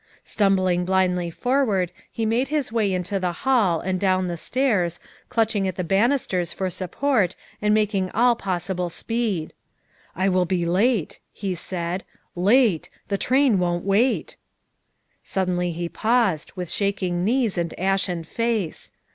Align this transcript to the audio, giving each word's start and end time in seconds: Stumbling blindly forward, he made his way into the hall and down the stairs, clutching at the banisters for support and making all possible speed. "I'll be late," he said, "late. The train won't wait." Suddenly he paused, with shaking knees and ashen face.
Stumbling 0.23 0.83
blindly 0.83 1.29
forward, 1.29 1.91
he 2.11 2.25
made 2.25 2.47
his 2.47 2.71
way 2.71 2.91
into 2.91 3.19
the 3.19 3.31
hall 3.45 3.79
and 3.79 3.99
down 3.99 4.25
the 4.25 4.35
stairs, 4.35 4.99
clutching 5.29 5.67
at 5.67 5.75
the 5.75 5.83
banisters 5.83 6.51
for 6.51 6.71
support 6.71 7.35
and 7.61 7.71
making 7.71 8.09
all 8.09 8.35
possible 8.35 8.89
speed. 8.89 9.53
"I'll 10.15 10.45
be 10.45 10.65
late," 10.65 11.19
he 11.31 11.53
said, 11.53 12.03
"late. 12.35 12.89
The 13.09 13.19
train 13.19 13.59
won't 13.59 13.85
wait." 13.85 14.37
Suddenly 15.21 15.71
he 15.71 15.87
paused, 15.87 16.51
with 16.55 16.71
shaking 16.71 17.23
knees 17.23 17.55
and 17.55 17.77
ashen 17.79 18.23
face. 18.23 18.89